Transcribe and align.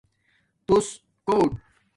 تُوس 0.65 0.87
کݹٹ 1.25 1.49